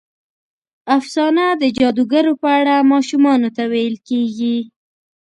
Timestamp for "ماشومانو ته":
2.91-3.63